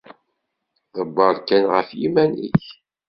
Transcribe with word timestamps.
Ḍebber 0.97 1.35
kan 1.47 1.63
ɣef 1.73 1.89
yiman-ik. 1.99 2.63